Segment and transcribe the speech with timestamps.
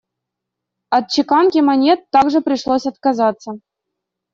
[0.89, 3.59] От чеканки монет также пришлось отказаться.